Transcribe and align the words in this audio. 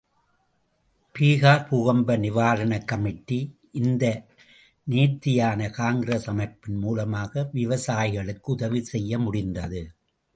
பீகார் 1.15 1.65
பூகம்ப 1.69 2.15
நிவாரணக் 2.17 2.85
கமிட்டி, 2.85 3.37
இந்த 3.71 4.03
நேர்த்தியான 4.87 5.69
காங்கிரஸ் 5.69 6.27
அமைப்பின் 6.29 6.75
மூலமாக 6.75 7.49
விவசாயிகளுக்கு 7.53 8.49
உதவி 8.49 8.83
செய்ய 8.83 9.19
முடிந்தது. 9.19 9.81